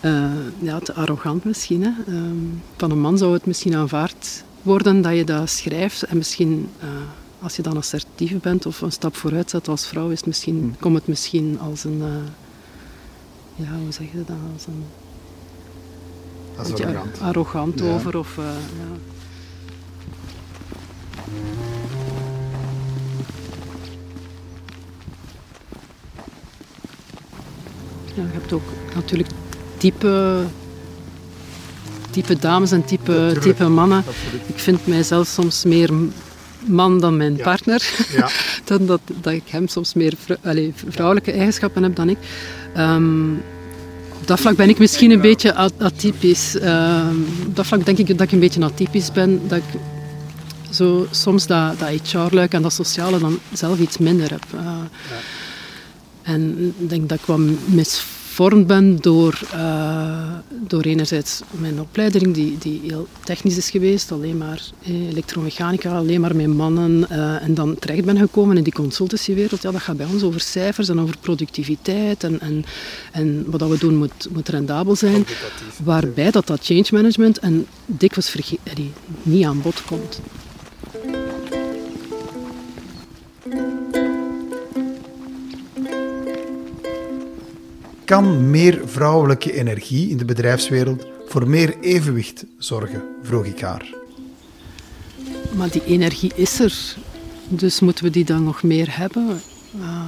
uh, 0.00 0.24
ja, 0.58 0.78
te 0.78 0.94
arrogant 0.94 1.44
misschien. 1.44 1.82
Hè. 1.82 1.90
Um, 2.12 2.62
van 2.76 2.90
een 2.90 3.00
man 3.00 3.18
zou 3.18 3.32
het 3.32 3.46
misschien 3.46 3.74
aanvaard 3.74 4.44
worden 4.62 5.02
dat 5.02 5.16
je 5.16 5.24
dat 5.24 5.50
schrijft 5.50 6.02
en 6.02 6.16
misschien 6.16 6.68
als 7.40 7.56
je 7.56 7.62
dan 7.62 7.76
assertief 7.76 8.40
bent 8.40 8.66
of 8.66 8.80
een 8.80 8.92
stap 8.92 9.16
vooruit 9.16 9.50
zet 9.50 9.68
als 9.68 9.86
vrouw, 9.86 10.08
is 10.08 10.18
het 10.18 10.26
misschien, 10.26 10.58
hmm. 10.58 10.76
komt 10.78 10.94
het 10.94 11.06
misschien 11.06 11.58
als 11.60 11.84
een 11.84 12.02
ja, 13.54 13.78
hoe 13.82 13.92
zeg 13.92 14.06
je 14.12 14.24
dat? 14.26 14.36
Als 14.54 14.66
een, 14.66 14.84
als 16.58 16.72
arrogant, 16.72 17.20
arrogant 17.20 17.80
ja. 17.80 17.94
over. 17.94 18.18
Of, 18.18 18.36
uh, 18.36 18.44
ja. 18.44 19.16
Ja, 28.14 28.22
je 28.24 28.32
hebt 28.32 28.52
ook 28.52 28.62
natuurlijk 28.94 29.28
type, 29.76 30.42
type 32.10 32.38
dames 32.38 32.72
en 32.72 32.84
type, 32.84 33.36
type 33.40 33.68
mannen. 33.68 34.04
Ik 34.46 34.58
vind 34.58 34.86
mijzelf 34.86 35.26
soms 35.26 35.64
meer 35.64 35.90
man 36.66 37.00
dan 37.00 37.16
mijn 37.16 37.36
partner. 37.36 38.06
Ja. 38.12 38.28
dan 38.64 38.86
dat, 38.86 39.00
dat 39.20 39.32
ik 39.32 39.42
hem 39.46 39.68
soms 39.68 39.94
meer 39.94 40.14
allez, 40.42 40.70
vrouwelijke 40.88 41.32
eigenschappen 41.32 41.82
heb 41.82 41.96
dan 41.96 42.08
ik. 42.08 42.18
Um, 42.76 43.42
op 44.20 44.26
dat 44.26 44.40
vlak 44.40 44.56
ben 44.56 44.68
ik 44.68 44.78
misschien 44.78 45.10
een 45.10 45.20
beetje 45.20 45.54
atypisch. 45.78 46.54
Um, 46.54 47.26
op 47.46 47.56
dat 47.56 47.66
vlak 47.66 47.84
denk 47.84 47.98
ik 47.98 48.06
dat 48.06 48.20
ik 48.20 48.32
een 48.32 48.38
beetje 48.38 48.64
atypisch 48.64 49.12
ben. 49.12 49.40
Dat 49.48 49.58
ik 49.58 49.80
zo 50.70 51.06
soms 51.10 51.46
dat, 51.46 51.78
dat 51.78 51.88
HR-luik 51.88 52.52
en 52.52 52.62
dat 52.62 52.72
sociale 52.72 53.18
dan 53.18 53.38
zelf 53.52 53.78
iets 53.78 53.98
minder 53.98 54.30
heb. 54.30 54.44
Uh, 54.54 54.60
ja. 54.60 55.16
En 56.22 56.74
ik 56.78 56.88
denk 56.88 57.08
dat 57.08 57.18
ik 57.18 57.24
wat 57.24 57.40
mis 57.64 58.04
gevormd 58.38 58.66
ben 58.66 58.96
door, 59.00 59.40
uh, 59.54 60.32
door 60.50 60.82
enerzijds 60.82 61.40
mijn 61.50 61.80
opleiding, 61.80 62.34
die, 62.34 62.58
die 62.58 62.80
heel 62.86 63.06
technisch 63.24 63.56
is 63.56 63.70
geweest, 63.70 64.12
alleen 64.12 64.36
maar 64.36 64.62
eh, 64.82 65.08
elektromechanica, 65.08 65.96
alleen 65.96 66.20
maar 66.20 66.36
met 66.36 66.46
mannen, 66.46 67.06
uh, 67.10 67.42
en 67.42 67.54
dan 67.54 67.78
terecht 67.78 68.04
ben 68.04 68.18
gekomen 68.18 68.56
in 68.56 68.62
die 68.62 68.72
consultancywereld. 68.72 69.62
Ja, 69.62 69.70
dat 69.70 69.80
gaat 69.80 69.96
bij 69.96 70.06
ons 70.12 70.22
over 70.22 70.40
cijfers 70.40 70.88
en 70.88 71.00
over 71.00 71.16
productiviteit 71.20 72.24
en, 72.24 72.40
en, 72.40 72.64
en 73.12 73.44
wat 73.46 73.60
dat 73.60 73.68
we 73.68 73.78
doen 73.78 73.96
moet, 73.96 74.28
moet 74.30 74.48
rendabel 74.48 74.96
zijn. 74.96 75.26
Waarbij 75.84 76.30
dat, 76.30 76.46
dat 76.46 76.64
change 76.64 76.86
management 76.90 77.38
en 77.38 77.66
dikwijls 77.86 78.34
niet 79.22 79.44
aan 79.44 79.62
bod 79.62 79.82
komt. 79.84 80.20
Kan 88.08 88.50
meer 88.50 88.80
vrouwelijke 88.84 89.52
energie 89.52 90.10
in 90.10 90.16
de 90.16 90.24
bedrijfswereld 90.24 91.06
voor 91.26 91.48
meer 91.48 91.78
evenwicht 91.80 92.44
zorgen? 92.58 93.02
vroeg 93.22 93.44
ik 93.44 93.60
haar. 93.60 93.94
Maar 95.56 95.70
die 95.70 95.84
energie 95.84 96.32
is 96.34 96.60
er, 96.60 96.94
dus 97.48 97.80
moeten 97.80 98.04
we 98.04 98.10
die 98.10 98.24
dan 98.24 98.44
nog 98.44 98.62
meer 98.62 98.96
hebben? 98.96 99.40
Uh, 99.80 100.04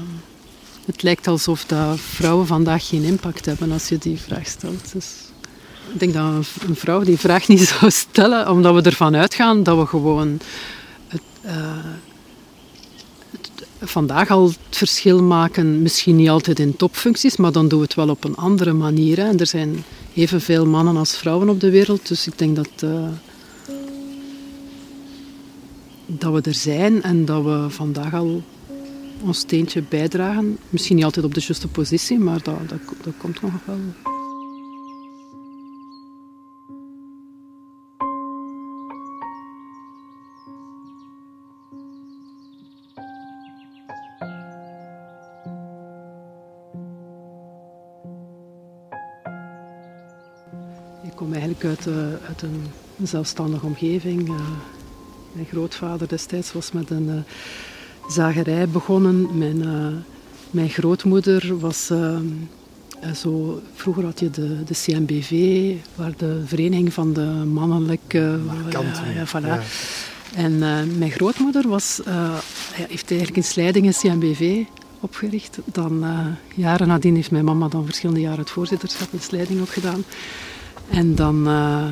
het 0.87 1.03
lijkt 1.03 1.27
alsof 1.27 1.65
dat 1.65 2.01
vrouwen 2.01 2.47
vandaag 2.47 2.89
geen 2.89 3.03
impact 3.03 3.47
hebben 3.47 3.73
als 3.73 3.89
je 3.89 3.99
die 3.99 4.19
vraag 4.19 4.47
stelt. 4.47 4.93
Dus 4.93 5.07
ik 5.93 5.99
denk 5.99 6.13
dat 6.13 6.47
een 6.67 6.77
vrouw 6.77 7.01
die 7.01 7.19
vraag 7.19 7.49
niet 7.49 7.61
zou 7.81 7.91
stellen, 7.91 8.51
omdat 8.51 8.75
we 8.75 8.83
ervan 8.83 9.17
uitgaan 9.17 9.63
dat 9.63 9.79
we 9.79 9.87
gewoon 9.87 10.41
het, 11.09 11.23
uh, 11.45 11.53
vandaag 13.81 14.31
al 14.31 14.47
het 14.47 14.59
verschil 14.77 15.23
maken. 15.23 15.83
Misschien 15.83 16.17
niet 16.17 16.29
altijd 16.29 16.59
in 16.59 16.77
topfuncties, 16.77 17.37
maar 17.37 17.53
dan 17.53 17.69
doen 17.69 17.79
we 17.79 17.85
het 17.85 17.95
wel 17.95 18.09
op 18.09 18.25
een 18.25 18.37
andere 18.37 18.73
manier. 18.73 19.19
En 19.19 19.39
er 19.39 19.47
zijn 19.47 19.85
evenveel 20.15 20.67
mannen 20.67 20.97
als 20.97 21.17
vrouwen 21.17 21.49
op 21.49 21.61
de 21.61 21.71
wereld. 21.71 22.09
Dus 22.09 22.27
ik 22.27 22.39
denk 22.39 22.57
dat, 22.57 22.71
uh, 22.85 23.09
dat 26.07 26.33
we 26.33 26.41
er 26.41 26.55
zijn 26.55 27.03
en 27.03 27.25
dat 27.25 27.45
we 27.45 27.67
vandaag 27.69 28.15
al 28.15 28.43
ons 29.23 29.39
steentje 29.39 29.83
bijdragen. 29.89 30.59
Misschien 30.71 30.97
niet 30.97 31.05
altijd 31.05 31.25
op 31.25 31.35
de 31.35 31.41
juiste 31.41 31.69
positie, 31.69 32.19
maar 32.19 32.43
dat, 32.43 32.69
dat 32.69 33.13
komt 33.19 33.43
nog 33.43 33.53
wel. 33.65 34.10
Uit, 51.65 51.87
uh, 51.87 51.95
uit 52.29 52.43
een 52.43 52.67
zelfstandige 53.03 53.67
omgeving. 53.67 54.29
Uh, 54.29 54.35
mijn 55.33 55.47
grootvader 55.47 56.09
destijds 56.09 56.53
was 56.53 56.73
met 56.73 56.91
een 56.91 57.09
uh, 57.09 57.15
zagerij 58.09 58.69
begonnen. 58.69 59.39
Mijn, 59.39 59.65
mijn 60.51 60.69
grootmoeder 60.69 61.59
was 61.59 61.87
zo... 63.17 63.61
Vroeger 63.75 64.05
had 64.05 64.21
je 64.21 64.31
de, 64.31 64.65
de 64.65 64.75
CMBV, 64.75 65.75
waar 65.95 66.13
de 66.17 66.43
Vereniging 66.47 66.93
van 66.93 67.13
de 67.13 67.25
Mannelijke... 67.53 68.39
ja, 69.15 69.27
voilà. 69.27 69.47
Ja. 69.47 69.61
En 70.35 70.59
mijn 70.99 71.11
grootmoeder 71.11 71.69
was, 71.69 72.01
heeft 72.73 73.11
eigenlijk 73.11 73.37
in 73.37 73.45
Slijding 73.45 73.87
een 73.87 73.93
CMBV 73.93 74.63
opgericht. 75.01 75.59
Dan, 75.65 76.05
jaren 76.55 76.89
nadien 76.89 77.15
heeft 77.15 77.31
mijn 77.31 77.45
mama 77.45 77.69
dan 77.69 77.85
verschillende 77.85 78.21
jaren 78.21 78.39
het 78.39 78.51
voorzitterschap 78.51 79.13
in 79.13 79.21
Slijding 79.21 79.61
ook 79.61 79.73
gedaan. 79.73 80.05
En 80.91 81.15
dan 81.15 81.49
uh, 81.49 81.85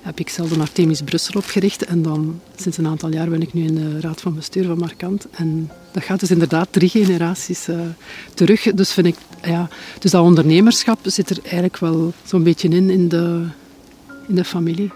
heb 0.00 0.18
ik 0.18 0.28
zelf 0.28 0.50
een 0.50 0.60
Artemis 0.60 1.02
Brussel 1.02 1.40
opgericht. 1.40 1.84
En 1.84 2.02
dan 2.02 2.40
sinds 2.56 2.78
een 2.78 2.86
aantal 2.86 3.12
jaar 3.12 3.28
ben 3.28 3.42
ik 3.42 3.52
nu 3.52 3.64
in 3.64 3.74
de 3.74 4.00
raad 4.00 4.20
van 4.20 4.34
bestuur 4.34 4.64
van 4.64 4.78
Markant. 4.78 5.26
En 5.30 5.70
dat 5.92 6.02
gaat 6.02 6.20
dus 6.20 6.30
inderdaad 6.30 6.68
drie 6.70 6.88
generaties 6.88 7.68
uh, 7.68 7.80
terug. 8.34 8.62
Dus, 8.62 8.92
vind 8.92 9.06
ik, 9.06 9.16
ja, 9.42 9.68
dus 9.98 10.10
dat 10.10 10.24
ondernemerschap 10.24 10.98
zit 11.02 11.30
er 11.30 11.38
eigenlijk 11.42 11.78
wel 11.78 12.12
zo'n 12.24 12.42
beetje 12.42 12.68
in, 12.68 12.90
in 12.90 13.08
de, 13.08 13.46
in 14.28 14.34
de 14.34 14.44
familie. 14.44 14.90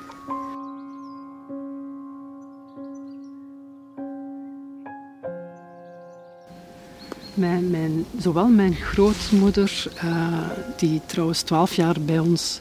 Mijn, 7.34 7.70
mijn, 7.70 8.04
zowel 8.18 8.48
mijn 8.48 8.74
grootmoeder, 8.74 9.86
uh, 10.04 10.38
die 10.76 11.00
trouwens 11.06 11.42
twaalf 11.42 11.74
jaar 11.74 11.96
bij 12.00 12.18
ons 12.18 12.60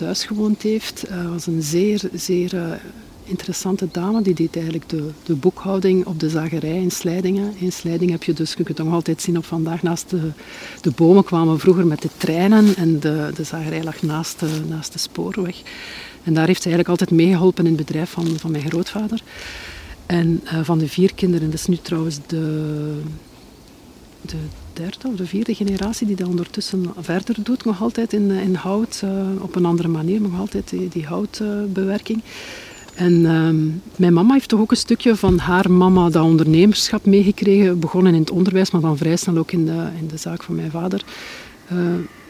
thuis 0.00 0.24
gewoond 0.24 0.62
heeft. 0.62 1.04
Uh, 1.10 1.30
was 1.30 1.46
een 1.46 1.62
zeer, 1.62 2.00
zeer 2.14 2.54
uh, 2.54 2.72
interessante 3.24 3.88
dame. 3.92 4.22
Die 4.22 4.34
deed 4.34 4.54
eigenlijk 4.54 4.88
de, 4.88 5.10
de 5.22 5.34
boekhouding 5.34 6.06
op 6.06 6.20
de 6.20 6.28
zagerij 6.28 6.76
in 6.76 6.90
Slijdingen. 6.90 7.52
In 7.58 7.72
Slijdingen 7.72 8.12
heb 8.12 8.22
je 8.22 8.32
dus, 8.32 8.54
je 8.54 8.62
het 8.66 8.78
nog 8.78 8.92
altijd 8.92 9.22
zien 9.22 9.36
op 9.36 9.44
vandaag, 9.44 9.82
naast 9.82 10.10
de, 10.10 10.30
de 10.80 10.90
bomen 10.90 11.24
kwamen 11.24 11.58
vroeger 11.58 11.86
met 11.86 12.02
de 12.02 12.08
treinen 12.16 12.76
en 12.76 13.00
de, 13.00 13.30
de 13.34 13.44
zagerij 13.44 13.84
lag 13.84 14.02
naast 14.02 14.40
de, 14.40 14.60
naast 14.68 14.92
de 14.92 14.98
spoorweg. 14.98 15.62
En 16.22 16.34
daar 16.34 16.46
heeft 16.46 16.62
ze 16.62 16.68
eigenlijk 16.68 17.00
altijd 17.00 17.20
meegeholpen 17.20 17.66
in 17.66 17.76
het 17.76 17.86
bedrijf 17.86 18.10
van, 18.10 18.38
van 18.38 18.50
mijn 18.50 18.68
grootvader. 18.68 19.22
En 20.06 20.40
uh, 20.44 20.60
van 20.62 20.78
de 20.78 20.88
vier 20.88 21.14
kinderen, 21.14 21.50
dat 21.50 21.58
is 21.58 21.66
nu 21.66 21.76
trouwens 21.76 22.18
de, 22.26 23.00
de 24.30 24.36
derde 24.72 25.08
of 25.08 25.16
de 25.16 25.26
vierde 25.26 25.54
generatie 25.54 26.06
die 26.06 26.16
dat 26.16 26.28
ondertussen 26.28 26.84
verder 27.00 27.36
doet, 27.42 27.64
nog 27.64 27.82
altijd 27.82 28.12
in, 28.12 28.30
in 28.30 28.54
hout, 28.54 29.02
uh, 29.04 29.42
op 29.42 29.56
een 29.56 29.64
andere 29.64 29.88
manier, 29.88 30.20
nog 30.20 30.38
altijd 30.38 30.68
die, 30.68 30.88
die 30.88 31.06
houtbewerking. 31.06 32.22
en 32.94 33.12
uh, 33.12 33.48
mijn 33.96 34.12
mama 34.12 34.32
heeft 34.32 34.48
toch 34.48 34.60
ook 34.60 34.70
een 34.70 34.76
stukje 34.76 35.16
van 35.16 35.38
haar 35.38 35.70
mama 35.70 36.10
dat 36.10 36.24
ondernemerschap 36.24 37.06
meegekregen, 37.06 37.78
begonnen 37.78 38.14
in 38.14 38.20
het 38.20 38.30
onderwijs, 38.30 38.70
maar 38.70 38.80
dan 38.80 38.96
vrij 38.96 39.16
snel 39.16 39.36
ook 39.36 39.52
in 39.52 39.64
de, 39.64 39.88
in 40.00 40.08
de 40.08 40.16
zaak 40.16 40.42
van 40.42 40.54
mijn 40.54 40.70
vader 40.70 41.04
uh, 41.72 41.78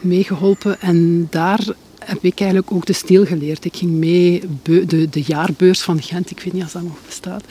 meegeholpen. 0.00 0.80
En 0.80 1.26
daar 1.30 1.66
heb 2.04 2.24
ik 2.24 2.40
eigenlijk 2.40 2.72
ook 2.72 2.86
de 2.86 2.92
stil 2.92 3.24
geleerd. 3.24 3.64
Ik 3.64 3.76
ging 3.76 3.90
mee 3.90 4.42
de, 4.62 5.08
de 5.10 5.22
jaarbeurs 5.22 5.80
van 5.80 6.02
Gent, 6.02 6.30
ik 6.30 6.40
weet 6.40 6.52
niet 6.52 6.62
of 6.62 6.72
dat 6.72 6.82
nog 6.82 6.98
bestaat, 7.06 7.44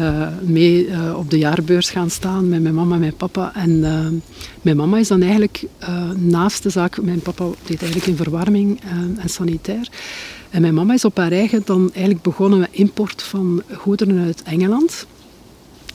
uh, 0.00 0.28
mee 0.42 0.86
uh, 0.86 1.18
op 1.18 1.30
de 1.30 1.38
jaarbeurs 1.38 1.90
gaan 1.90 2.10
staan 2.10 2.48
met 2.48 2.62
mijn 2.62 2.74
mama 2.74 2.94
en 2.94 3.00
mijn 3.00 3.16
papa. 3.16 3.54
En 3.54 3.70
uh, 3.70 4.06
mijn 4.62 4.76
mama 4.76 4.98
is 4.98 5.08
dan 5.08 5.22
eigenlijk 5.22 5.64
naast 6.16 6.62
de 6.62 6.70
zaak, 6.70 7.02
mijn 7.02 7.20
papa 7.20 7.44
deed 7.44 7.82
eigenlijk 7.82 8.06
in 8.06 8.16
verwarming 8.16 8.80
en 9.18 9.28
sanitair. 9.28 9.88
En 10.50 10.60
mijn 10.60 10.74
mama 10.74 10.94
is 10.94 11.04
op 11.04 11.16
haar 11.16 11.32
eigen 11.32 11.62
dan 11.64 11.90
eigenlijk 11.92 12.22
begonnen 12.22 12.58
met 12.58 12.68
import 12.72 13.22
van 13.22 13.62
goederen 13.72 14.24
uit 14.24 14.42
Engeland. 14.42 15.06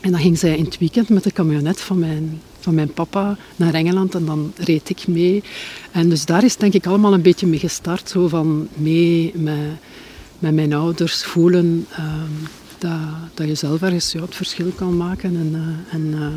En 0.01 0.11
dan 0.11 0.19
ging 0.19 0.37
zij 0.37 0.57
in 0.57 0.65
het 0.65 0.77
weekend 0.77 1.09
met 1.09 1.23
de 1.23 1.31
camionet 1.31 1.81
van 1.81 1.99
mijn, 1.99 2.41
van 2.61 2.75
mijn 2.75 2.93
papa 2.93 3.37
naar 3.55 3.73
Engeland 3.73 4.15
en 4.15 4.25
dan 4.25 4.53
reed 4.55 4.89
ik 4.89 5.07
mee. 5.07 5.43
En 5.91 6.09
dus 6.09 6.25
daar 6.25 6.43
is 6.43 6.57
denk 6.57 6.73
ik 6.73 6.85
allemaal 6.85 7.13
een 7.13 7.21
beetje 7.21 7.47
mee 7.47 7.59
gestart, 7.59 8.09
zo 8.09 8.27
van 8.27 8.67
mee 8.73 9.31
met, 9.35 9.57
met 10.39 10.53
mijn 10.53 10.73
ouders 10.73 11.23
voelen 11.23 11.87
uh, 11.91 12.13
dat, 12.77 12.99
dat 13.33 13.47
je 13.47 13.55
zelf 13.55 13.81
ergens 13.81 14.11
ja, 14.11 14.21
het 14.21 14.35
verschil 14.35 14.71
kan 14.75 14.97
maken 14.97 15.35
en, 15.35 15.51
uh, 15.55 15.93
en 15.93 16.21
uh, 16.21 16.27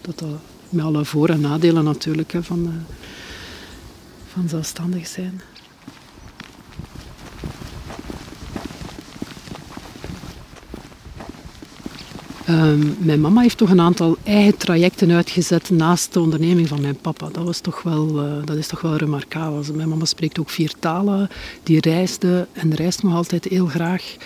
dat 0.00 0.18
dat 0.18 0.40
met 0.68 0.84
alle 0.84 1.04
voor- 1.04 1.28
en 1.28 1.40
nadelen 1.40 1.84
natuurlijk 1.84 2.32
hè, 2.32 2.42
van, 2.42 2.66
eh, 2.66 2.94
van 4.32 4.48
zelfstandig 4.48 5.06
zijn. 5.06 5.40
Ehm, 12.48 12.86
mijn 12.98 13.20
mama 13.20 13.40
heeft 13.40 13.56
toch 13.56 13.70
een 13.70 13.80
aantal 13.80 14.16
eigen 14.22 14.56
trajecten 14.56 15.10
uitgezet 15.10 15.70
naast 15.70 16.12
de 16.12 16.20
onderneming 16.20 16.68
van 16.68 16.80
mijn 16.80 16.96
papa. 16.96 17.28
Dat, 17.32 17.44
was 17.44 17.60
toch 17.60 17.82
wel, 17.82 18.24
uh, 18.24 18.32
dat 18.44 18.56
is 18.56 18.66
toch 18.66 18.80
wel 18.80 18.96
remarkabel. 18.96 19.62
Mijn 19.74 19.88
mama 19.88 20.04
spreekt 20.04 20.38
ook 20.38 20.50
vier 20.50 20.72
talen, 20.78 21.28
die 21.62 21.80
reisde 21.80 22.46
en 22.52 22.74
reist 22.74 23.02
nog 23.02 23.14
altijd 23.14 23.44
heel 23.44 23.66
graag. 23.66 24.16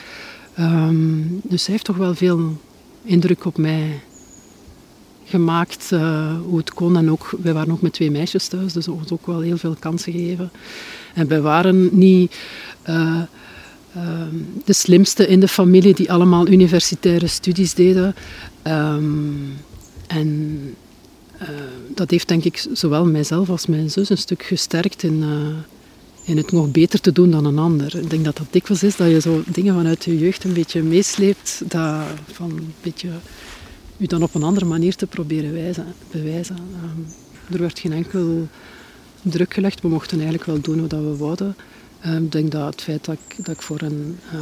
Um, 0.59 1.41
dus 1.43 1.63
zij 1.63 1.73
heeft 1.73 1.85
toch 1.85 1.97
wel 1.97 2.15
veel 2.15 2.57
indruk 3.03 3.45
op 3.45 3.59
mij 3.59 4.01
gemaakt 5.25 5.91
hoe 6.47 6.57
het 6.57 6.75
kon. 6.75 6.97
En 6.97 7.11
ook, 7.11 7.31
wij 7.43 7.53
waren 7.53 7.73
ook 7.73 7.83
met 7.83 7.93
twee 7.93 8.11
meisjes 8.11 8.49
thuis, 8.49 8.73
dus 8.73 8.89
ons 8.89 9.13
ook 9.13 9.27
wel 9.27 9.41
heel 9.41 9.59
veel 9.59 9.77
kansen 9.79 10.13
gegeven. 10.13 10.51
En 11.15 11.29
wij 11.29 11.41
waren 11.41 11.89
niet 11.93 12.37
de 14.65 14.73
slimste 14.73 15.27
in 15.27 15.41
de 15.41 15.49
familie 15.49 15.95
die 15.95 16.13
allemaal 16.13 16.49
universitaire 16.49 17.27
studies 17.27 17.75
deden. 17.75 18.15
Um, 18.67 19.53
en 20.07 20.61
uh, 21.43 21.49
dat 21.95 22.11
heeft 22.11 22.29
denk 22.29 22.45
ik 22.45 22.67
zowel 22.73 23.05
mijzelf 23.05 23.51
als 23.51 23.67
mijn 23.67 23.91
zus 23.91 24.11
een 24.11 24.19
stuk 24.19 24.43
gesterkt 24.43 25.03
in, 25.03 25.23
uh, 25.23 25.47
in 26.25 26.37
het 26.37 26.53
nog 26.53 26.71
beter 26.71 27.01
te 27.01 27.13
doen 27.13 27.31
dan 27.31 27.45
een 27.45 27.59
ander. 27.59 27.97
Ik 27.97 28.11
denk 28.11 28.25
dat 28.25 28.37
dat 28.37 28.47
dikwijls 28.51 28.83
is 28.83 28.97
dat 28.97 29.11
je 29.11 29.21
zo 29.21 29.43
dingen 29.47 29.75
vanuit 29.75 30.05
je 30.05 30.19
jeugd 30.19 30.45
een 30.45 30.53
beetje 30.53 30.83
meesleept, 30.83 31.63
dat 31.69 32.05
van 32.33 32.51
een 32.51 32.75
beetje 32.81 33.09
je 33.97 34.09
dan 34.09 34.23
op 34.23 34.35
een 34.35 34.43
andere 34.43 34.67
manier 34.67 34.95
te 34.95 35.07
proberen 35.07 35.53
wijzen, 35.53 35.87
bewijzen. 36.11 36.57
Um, 36.57 37.07
er 37.55 37.61
werd 37.61 37.79
geen 37.79 37.93
enkel 37.93 38.49
druk 39.23 39.55
gelegd, 39.55 39.81
we 39.81 39.89
mochten 39.89 40.17
eigenlijk 40.17 40.47
wel 40.47 40.61
doen 40.61 40.81
wat 40.81 40.91
we 40.91 41.17
wouden. 41.17 41.57
Um, 42.07 42.25
ik 42.25 42.33
denk 42.33 42.51
dat 42.51 42.67
het 42.73 42.83
feit 42.83 43.05
dat 43.05 43.15
ik, 43.15 43.45
dat 43.45 43.55
ik 43.55 43.63
voor 43.63 43.81
een 43.81 44.19
uh, 44.35 44.41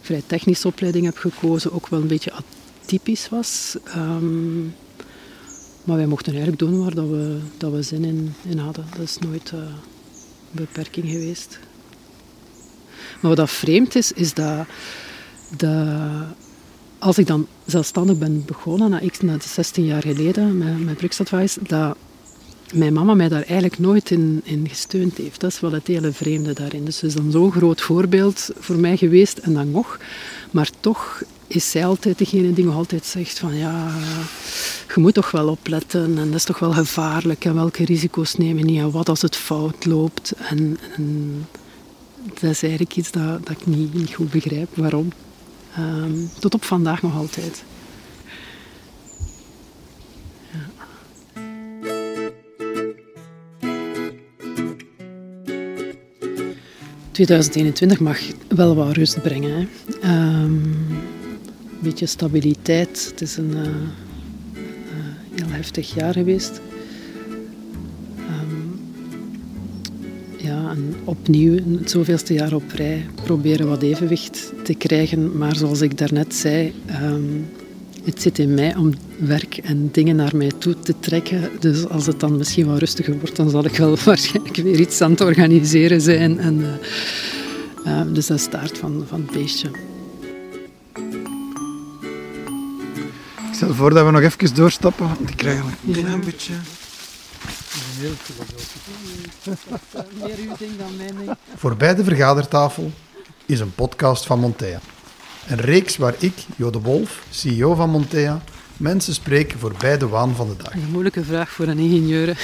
vrij 0.00 0.22
technische 0.26 0.68
opleiding 0.68 1.04
heb 1.04 1.16
gekozen 1.16 1.72
ook 1.72 1.88
wel 1.88 2.00
een 2.00 2.06
beetje 2.06 2.32
atypisch 2.82 3.28
was. 3.28 3.76
Um, 3.96 4.74
maar 5.84 5.96
wij 5.96 6.06
mochten 6.06 6.32
eigenlijk 6.32 6.62
doen 6.62 6.82
waar 6.82 6.94
dat 6.94 7.08
we, 7.08 7.38
dat 7.56 7.72
we 7.72 7.82
zin 7.82 8.34
in, 8.42 8.58
hadden. 8.58 8.86
Dat 8.90 9.00
is 9.00 9.18
nooit 9.18 9.52
uh, 9.54 9.60
een 9.60 9.68
beperking 10.50 11.10
geweest. 11.10 11.58
Maar 13.20 13.30
wat 13.30 13.36
dat 13.36 13.50
vreemd 13.50 13.94
is, 13.94 14.12
is 14.12 14.34
dat, 14.34 14.66
dat 15.56 15.88
als 16.98 17.18
ik 17.18 17.26
dan 17.26 17.46
zelfstandig 17.66 18.18
ben 18.18 18.44
begonnen, 18.44 18.90
na, 18.90 19.00
x, 19.08 19.20
na 19.20 19.36
16 19.40 19.84
jaar 19.84 20.02
geleden, 20.02 20.58
met, 20.58 20.84
met 20.84 20.96
Bruksadvice, 20.96 21.58
dat 21.62 21.96
mijn 22.72 22.92
mama 22.92 23.14
mij 23.14 23.28
daar 23.28 23.42
eigenlijk 23.42 23.78
nooit 23.78 24.10
in, 24.10 24.40
in 24.44 24.68
gesteund 24.68 25.16
heeft. 25.16 25.40
Dat 25.40 25.50
is 25.50 25.60
wel 25.60 25.72
het 25.72 25.86
hele 25.86 26.12
vreemde 26.12 26.52
daarin. 26.52 26.84
Dus 26.84 27.00
het 27.00 27.10
is 27.10 27.16
dan 27.16 27.30
zo'n 27.30 27.52
groot 27.52 27.80
voorbeeld 27.80 28.50
voor 28.58 28.76
mij 28.76 28.96
geweest 28.96 29.38
en 29.38 29.54
dan 29.54 29.70
nog. 29.70 29.98
Maar 30.50 30.70
toch 30.80 31.22
is 31.46 31.70
zij 31.70 31.86
altijd 31.86 32.18
degene 32.18 32.52
die 32.52 32.64
nog 32.64 32.74
altijd 32.74 33.04
zegt 33.04 33.38
van 33.38 33.54
ja, 33.54 33.94
je 34.94 35.00
moet 35.00 35.14
toch 35.14 35.30
wel 35.30 35.48
opletten 35.48 36.18
en 36.18 36.26
dat 36.26 36.34
is 36.34 36.44
toch 36.44 36.58
wel 36.58 36.72
gevaarlijk 36.72 37.44
en 37.44 37.54
welke 37.54 37.84
risico's 37.84 38.34
nemen 38.34 38.66
niet 38.66 38.78
en 38.78 38.90
wat 38.90 39.08
als 39.08 39.22
het 39.22 39.36
fout 39.36 39.84
loopt. 39.84 40.32
En, 40.48 40.78
en 40.96 41.46
dat 42.40 42.50
is 42.50 42.62
eigenlijk 42.62 42.96
iets 42.96 43.10
dat, 43.10 43.46
dat 43.46 43.56
ik 43.60 43.66
niet, 43.66 44.14
goed 44.14 44.30
begrijp 44.30 44.68
waarom. 44.76 45.12
Um, 45.78 46.30
tot 46.38 46.54
op 46.54 46.64
vandaag 46.64 47.02
nog 47.02 47.16
altijd. 47.16 47.64
2021 57.26 58.00
mag 58.00 58.20
wel 58.48 58.74
wat 58.74 58.96
rust 58.96 59.22
brengen. 59.22 59.68
Um, 60.04 60.62
een 61.70 61.78
beetje 61.80 62.06
stabiliteit. 62.06 63.06
Het 63.10 63.20
is 63.20 63.36
een 63.36 63.50
uh, 63.50 63.62
uh, 63.62 63.70
heel 65.34 65.48
heftig 65.48 65.94
jaar 65.94 66.12
geweest. 66.12 66.60
Um, 68.16 68.80
ja, 70.36 70.70
en 70.70 70.94
opnieuw, 71.04 71.54
het 71.78 71.90
zoveelste 71.90 72.34
jaar 72.34 72.54
op 72.54 72.72
rij, 72.74 73.06
proberen 73.24 73.68
wat 73.68 73.82
evenwicht 73.82 74.52
te 74.64 74.74
krijgen. 74.74 75.38
Maar 75.38 75.56
zoals 75.56 75.80
ik 75.80 75.98
daarnet 75.98 76.34
zei, 76.34 76.72
um, 77.02 77.46
het 78.04 78.22
zit 78.22 78.38
in 78.38 78.54
mij 78.54 78.76
om 78.76 78.94
werk 79.18 79.56
en 79.56 79.90
dingen 79.90 80.16
naar 80.16 80.36
mij 80.36 80.50
toe 80.58 80.78
te 80.78 80.94
trekken. 81.00 81.50
Dus 81.60 81.88
als 81.88 82.06
het 82.06 82.20
dan 82.20 82.36
misschien 82.36 82.66
wat 82.66 82.78
rustiger 82.78 83.18
wordt, 83.18 83.36
dan 83.36 83.50
zal 83.50 83.64
ik 83.64 83.76
wel 83.76 83.96
waarschijnlijk 84.04 84.56
weer 84.56 84.80
iets 84.80 85.00
aan 85.00 85.10
het 85.10 85.20
organiseren 85.20 86.00
zijn. 86.00 86.38
En, 86.38 86.60
uh, 86.60 86.68
uh, 87.86 88.02
dus 88.12 88.26
dat 88.26 88.40
start 88.40 88.78
van, 88.78 89.04
van 89.08 89.20
het 89.20 89.30
beestje. 89.30 89.68
Ik 93.48 93.54
stel 93.54 93.74
voor 93.74 93.94
dat 93.94 94.04
we 94.04 94.10
nog 94.10 94.20
even 94.20 94.54
doorstappen, 94.54 95.06
want 95.06 95.30
ik 95.30 95.36
krijg 95.36 95.60
een 95.60 95.92
klein 95.92 96.06
ja. 96.06 96.24
beetje... 96.24 96.52
Heel 97.98 98.12
Meer 100.22 100.36
uw 100.38 100.56
ding 100.58 100.70
dan 100.78 100.96
mijn 100.96 101.16
ding. 101.18 101.30
Voorbij 101.56 101.94
de 101.94 102.04
vergadertafel 102.04 102.92
is 103.46 103.60
een 103.60 103.74
podcast 103.74 104.26
van 104.26 104.40
Montea. 104.40 104.80
Een 105.46 105.60
reeks 105.60 105.96
waar 105.96 106.14
ik, 106.18 106.46
Jode 106.56 106.80
Wolf, 106.80 107.26
CEO 107.30 107.74
van 107.74 107.90
Montea, 107.90 108.42
mensen 108.76 109.14
spreek 109.14 109.54
voorbij 109.58 109.98
de 109.98 110.08
waan 110.08 110.34
van 110.34 110.48
de 110.48 110.56
dag. 110.56 110.74
Een 110.74 110.90
moeilijke 110.90 111.24
vraag 111.24 111.50
voor 111.50 111.66
een 111.66 111.78
ingenieur. 111.78 112.38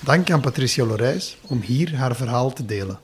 Dank 0.00 0.30
aan 0.30 0.40
Patricia 0.40 0.84
Lorijs 0.84 1.38
om 1.42 1.60
hier 1.60 1.96
haar 1.96 2.16
verhaal 2.16 2.52
te 2.52 2.64
delen. 2.64 2.98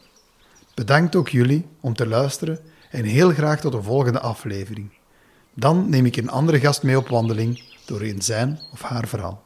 Bedankt 0.74 1.16
ook 1.16 1.28
jullie 1.28 1.66
om 1.80 1.94
te 1.94 2.06
luisteren 2.06 2.58
en 2.90 3.04
heel 3.04 3.30
graag 3.30 3.60
tot 3.60 3.72
de 3.72 3.82
volgende 3.82 4.20
aflevering. 4.20 4.90
Dan 5.54 5.88
neem 5.90 6.06
ik 6.06 6.16
een 6.16 6.30
andere 6.30 6.60
gast 6.60 6.82
mee 6.82 6.96
op 6.96 7.08
wandeling 7.08 7.62
door 7.84 8.02
in 8.02 8.22
zijn 8.22 8.60
of 8.72 8.82
haar 8.82 9.08
verhaal. 9.08 9.41